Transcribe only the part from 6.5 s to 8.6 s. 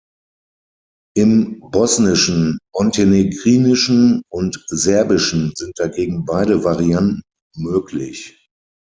Varianten möglich.